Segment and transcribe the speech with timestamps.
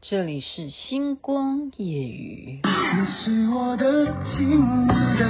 [0.00, 2.60] 这里是星光夜雨。
[2.62, 4.86] 你是我的情
[5.18, 5.28] 人，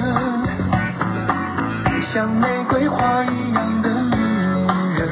[2.13, 4.15] 像玫瑰花一样的女
[4.99, 5.09] 人，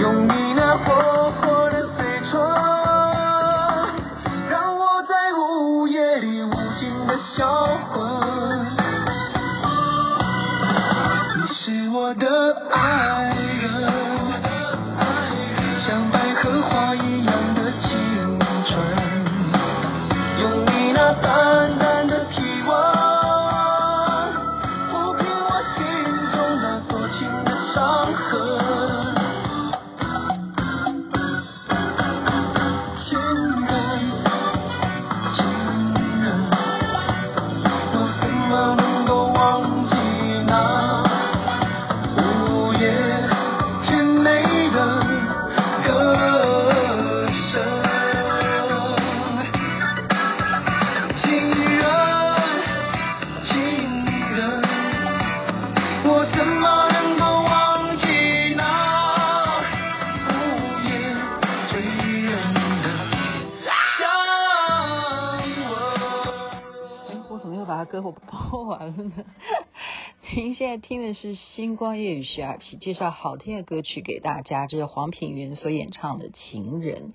[0.00, 2.40] 用你那火火的嘴唇，
[4.50, 6.50] 让我在午夜里无
[6.80, 8.02] 尽的销魂。
[11.38, 12.26] 你是我的
[12.68, 13.21] 爱
[67.92, 69.12] 歌我播完了呢。
[70.34, 77.08] 您现在听的是星光夜雨徐雅琪介绍好听的歌曲给大家，这是黄品源所演唱的《情人》。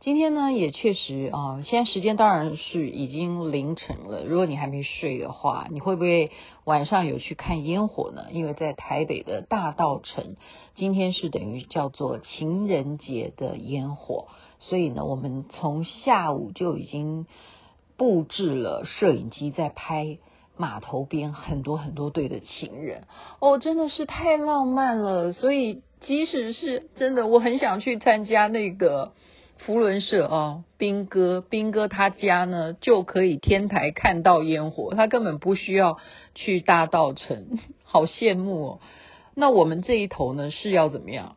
[0.00, 4.22] 今天呢，也确实啊、现在时间当然是已经凌晨了。
[4.26, 6.30] 如果你还没睡的话，你会不会
[6.64, 8.26] 晚上有去看烟火呢？
[8.30, 10.36] 因为在台北的大稻城，
[10.74, 14.28] 今天是等于叫做情人节的烟火，
[14.60, 17.24] 所以呢，我们从下午就已经。
[17.98, 20.16] 布置了摄影机在拍
[20.56, 23.02] 码头边很多很多对的情人
[23.40, 25.32] 哦，真的是太浪漫了。
[25.32, 29.12] 所以即使是真的，我很想去参加那个
[29.58, 35.98] 福伦社啊，兵哥，兵哥他家呢就可以天台看到烟火，他根本不需要
[36.34, 38.80] 去大稻城， 好羡慕哦。
[39.34, 41.36] 那我们这一头呢是要怎么样？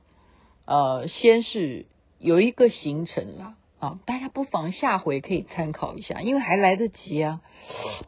[0.66, 1.85] 呃，先是
[2.19, 3.56] 有一个行程啦。
[3.81, 7.42] 啊，大家不妨下回可以参考一下，因为还来得及啊。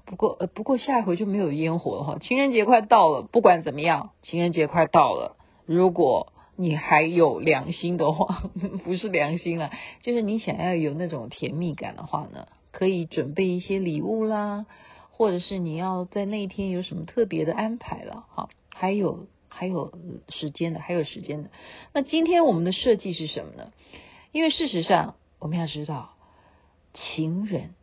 [0.06, 2.19] 不过呃，不过下一回就没有烟火了哈。
[2.22, 5.35] 情人节快到了，不管怎么样，情人节快到了，
[5.66, 8.44] 如果你还有良心的话，
[8.85, 9.72] 不是良心啊，
[10.03, 14.67] 就是你想要有那种甜蜜感的话呢，可以准备一些礼物啦，
[15.09, 18.47] 或者是你要在那一天有什么特别的安排了哈。
[18.75, 19.91] 还有还有
[20.29, 21.50] 时间的，还有时间的。
[21.95, 23.72] 那今天我们的设计是什么呢？
[24.31, 25.16] 因为事实上。
[25.43, 26.11] 我们要知道，
[26.93, 27.75] 情人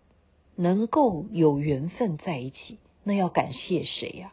[0.56, 4.32] 能够有缘分在一起，那要感谢谁呀？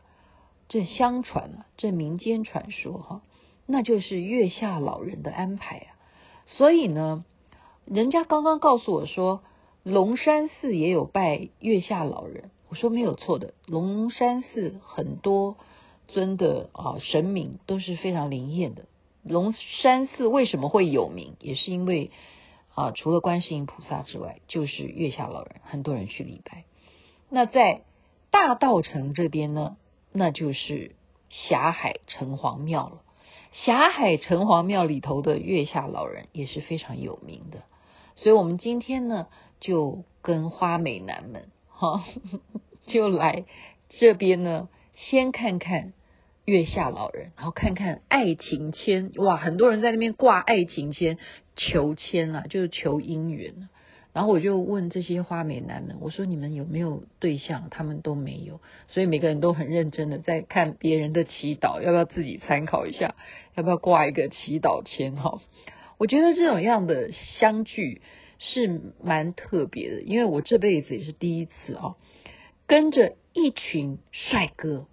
[0.69, 3.21] 这相传啊，这民间传说哈，
[3.65, 5.99] 那就是月下老人的安排啊。
[6.45, 7.25] 所以呢，
[7.83, 9.43] 人家刚刚告诉我说，
[9.83, 12.49] 龙山寺也有拜月下老人。
[12.69, 15.57] 我说没有错的，龙山寺很多
[16.07, 18.85] 尊的啊神明都是非常灵验的。
[19.21, 22.09] 龙山寺为什么会有名，也是因为。
[22.77, 26.65] 啊，除了观世音菩萨之外，就是月下老人，很多人去礼拜。
[27.27, 27.81] 那在
[28.29, 29.77] 大道城这边呢，
[30.11, 30.95] 那就是
[31.27, 33.01] 霞海城隍庙了。
[33.51, 37.63] 霞海城隍庙里头的月下老人也是非常有名的，
[38.13, 39.25] 所以我们今天呢，
[39.59, 42.05] 就跟花美男们哈，
[42.85, 43.45] 就来
[43.89, 45.93] 这边呢，先看看。
[46.45, 51.17] 月下老人，然后看看爱情签，哇，很多人在那边挂爱情签
[51.57, 53.67] 求签啊，就是求姻缘。
[54.13, 57.67] 然后我就问这些花美男们，我说你们有没有对象？
[57.69, 63.13] 他们都没有，所以每个人都很认真的在看别人的祈祷，要不要自己参考一下？
[63.53, 65.15] 要不要挂一个祈祷签？
[65.15, 65.39] 哈，
[65.99, 68.01] 我觉得这种样的相聚
[68.39, 71.95] 是蛮特别的，因为我这辈子也是第一次啊，
[72.65, 74.87] 跟着一群帅哥。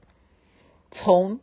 [0.91, 1.41] 从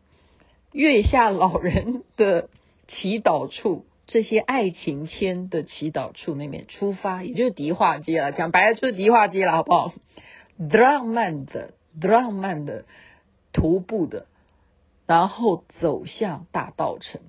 [0.71, 2.47] 月下老人的
[2.87, 8.33] 祈祷处，这些爱情签的祈祷处那边出发，也就是迪化街了。
[8.33, 9.93] 讲白了就是迪化街了，好不好？
[10.57, 12.83] 浪漫的、浪漫的
[13.53, 14.27] 徒步的，
[15.07, 17.21] 然后走向大稻城。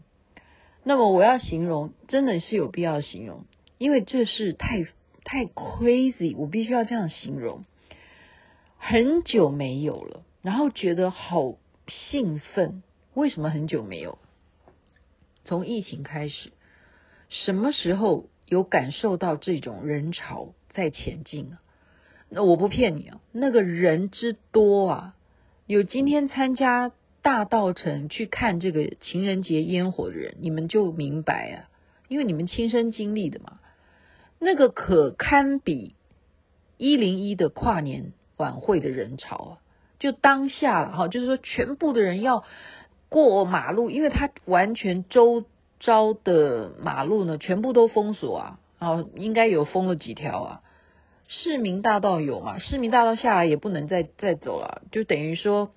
[0.82, 3.44] 那么我要形容，真的是有必要形容，
[3.78, 4.84] 因为这是太
[5.22, 7.64] 太 crazy，我必须要这样形容。
[8.76, 11.54] 很久没有了，然后觉得好。
[12.10, 14.16] 兴奋，为什么很久没有？
[15.44, 16.52] 从疫情开始，
[17.32, 21.62] 什么时候有感受到这种人潮在前进啊？
[22.28, 25.14] 那我不骗你啊，那个人之多啊，
[25.66, 26.92] 有今天参加
[27.22, 31.68] 大稻城去看这个情人节烟火的人，你们就明白啊，
[32.08, 33.60] 因为你们亲身经历的嘛。
[34.38, 35.94] 那个可堪比
[36.76, 39.52] 一零一的跨年晚会的人潮啊！
[39.98, 42.44] 就当下了哈，就是说全部的人要
[43.08, 45.44] 过马路，因为他完全周
[45.82, 50.60] 招的马路呢，全部都封锁啊，啊，应该有封了几条啊。
[51.28, 52.58] 市民大道有嘛？
[52.58, 55.70] 市民大道下来也不能再再走了，就等于说，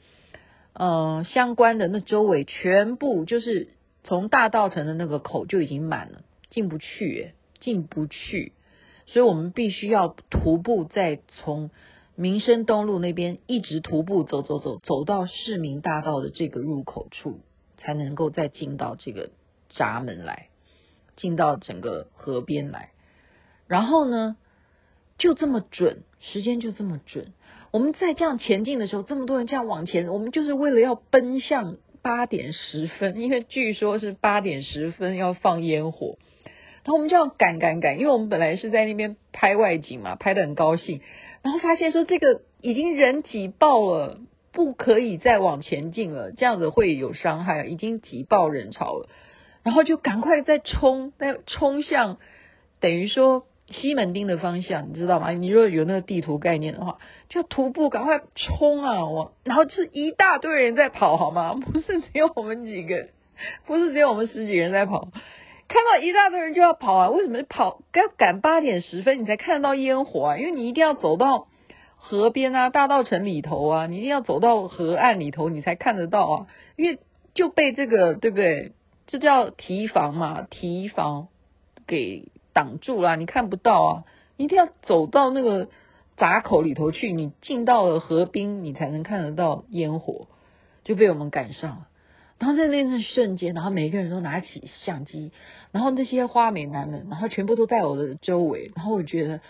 [0.74, 3.70] 嗯、相关的那周围全部就是
[4.04, 7.32] 从大道城的那个口就已经满了，进不去，
[7.62, 8.52] 进不去，
[9.06, 11.70] 所以我们必须要徒步再从
[12.16, 17.40] 民生东路那边一直徒步走走走，走到市民大道的这个入口处，
[17.78, 19.30] 才能够再进到这个
[19.76, 20.48] 闸门来，
[21.16, 22.92] 进到整个河边来，
[23.68, 24.38] 然后呢？
[25.18, 27.32] 就这么准，时间就这么准。
[27.72, 36.18] 我们在这样前进的时候，这么多人这样往前，我们就是为了要奔向八点十分，因为据说是八点十分要放烟火。
[36.84, 41.00] 然后我们就要赶赶赶，因为我们本来是在那边拍外景嘛，拍得很高兴，
[41.44, 44.20] 然后发现说这个已经人挤爆了，
[44.52, 49.08] 不可以再往前进了，这样子会有伤害，已经挤爆人潮了。
[49.66, 52.18] 然后就赶快再冲，再冲向，
[52.80, 53.46] 等于说。
[53.68, 55.32] 西门町的方向，你知道吗？
[55.32, 59.06] 你如果有那个地图概念的话，就徒步赶快冲啊！
[59.06, 61.56] 我然后是一大堆人在跑，好吗？
[61.74, 63.08] 不是只有我们几个，
[63.66, 65.08] 不是只有我们十几个人在跑。
[65.68, 67.10] 看到一大堆人就要跑啊！
[67.10, 67.82] 为什么跑？
[67.96, 70.38] 要赶八点十分你才看得到烟火啊？
[70.38, 71.48] 因为你一定要走到
[71.98, 76.48] 河边啊，大道城里头啊，你一定要走到河岸里头，你才看得到啊！
[76.76, 77.00] 因为
[77.34, 78.74] 就被这个对不对？
[79.08, 81.28] 这叫提防嘛，提防
[81.88, 82.30] 给。
[82.56, 84.04] 挡住了，你看不到啊！
[84.38, 85.68] 一定要走到那个
[86.16, 90.28] 闸口里头去，你进到了河滨，你才能看得到烟火，
[90.86, 91.88] 就被我们赶上了。
[92.40, 95.34] 然后在那那瞬间，然后每个人都拿起相机，
[95.74, 98.72] 然后那些花美男们，然后全部都在我的周围。
[98.74, 99.42] 然后我觉得，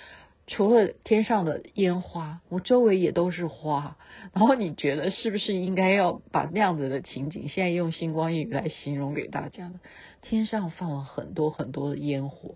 [0.48, 3.98] 除了天上的烟花，我周围也都是花。
[4.34, 9.80] 然后你觉得是不是应该要把那样子的情景，现在用星光夜语来形容给大家呢？
[10.22, 12.56] 天上放了很多很多的烟火。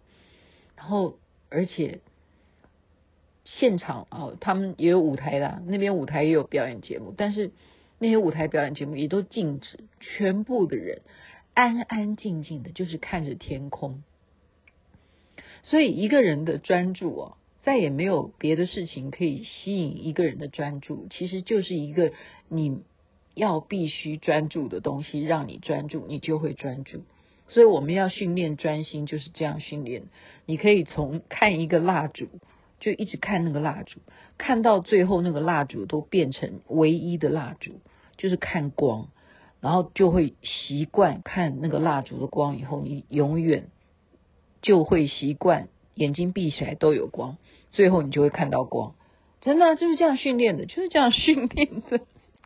[0.76, 1.18] 然后，
[1.50, 2.00] 而且
[3.44, 7.52] 现场啊，他们也有舞台的，那边舞台也有表演节目，但是
[7.98, 11.02] 那些舞台表演节目也都禁止，全部的人
[11.54, 14.04] 安安静静的，就是看着天空。
[15.64, 22.14] 所以一个人的专注啊，再也没有别的事情可以吸引一个人的专注，其实就是一个
[22.48, 22.82] 你
[23.36, 27.04] 要必须专注的东西，让你专注，你就会专注。
[27.48, 30.04] 所以我们要训练专心，就是这样训练。
[30.46, 32.28] 你可以从看一个蜡烛，
[32.80, 34.00] 就一直看那个蜡烛，
[34.38, 37.82] 看到最后那个蜡烛都变成唯一的蜡烛，
[38.18, 39.10] 就是看光，
[39.62, 42.58] 然后就会习惯看那个蜡烛的光。
[42.58, 43.70] 以后你永远
[44.62, 45.70] 就会习惯
[46.00, 47.38] 眼睛闭起来都有光，
[47.70, 48.96] 最后你就会看到光。
[49.42, 52.00] 真的就是这样训练的，就是这样训练的。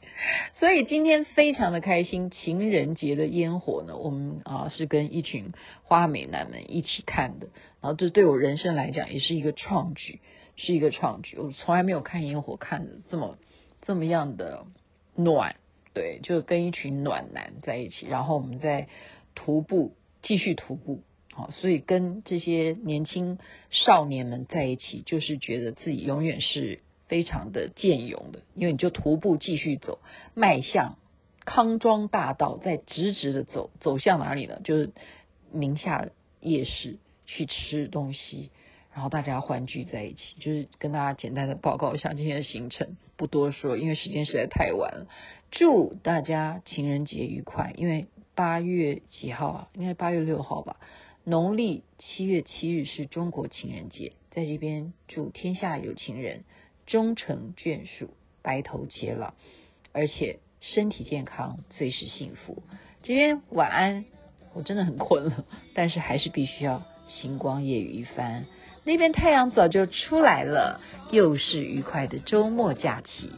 [0.59, 5.51] 所以今天非常的开心，情人节的烟火呢，我们啊是跟一群
[5.83, 7.47] 花美男们一起看的，
[7.79, 10.19] 然后这对我人生来讲也是一个创举，
[10.55, 11.37] 是一个创举。
[11.37, 13.37] 我从来没有看烟火看的这么
[13.83, 14.65] 这么样的
[15.15, 15.55] 暖，
[15.93, 18.87] 对，就跟一群暖男在一起，然后我们再
[19.35, 21.03] 徒步继续徒步，
[21.33, 23.37] 好，所以跟这些年轻
[23.69, 26.79] 少年们在一起，就是觉得自己永远是。
[27.09, 29.99] 非常的健勇的，因为你就徒步继续走，
[30.33, 30.95] 迈向
[31.45, 34.61] 康庄大道，再直直的走，走向哪里呢？
[34.63, 34.89] 就是
[35.51, 36.07] 宁夏
[36.39, 36.97] 夜市
[37.27, 38.49] 去吃东西，
[38.95, 45.07] 然后大家欢聚在一起，就是跟大家简单的报告一下今天的行程，不多说，因为时间实在太晚了。
[45.51, 49.69] 祝大家情人节愉快，因为八月几号啊？
[49.75, 50.77] 应该八月六号吧？
[51.25, 56.43] 农历七月七日是中国情人节，在这边祝天下有情人。
[56.85, 58.09] 终成眷属，
[58.41, 59.35] 白头偕老，
[59.93, 62.61] 而且身体健康，最是幸福。
[63.03, 64.03] 这边晚安，
[64.53, 68.45] 我真的很困了，但是还是必须要星光夜语一番。
[68.83, 73.31] 那边太阳早就出来了，又是愉快的周末假期。